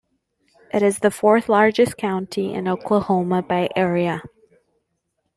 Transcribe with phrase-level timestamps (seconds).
[0.73, 4.23] It is the fourth-largest county in Oklahoma by area.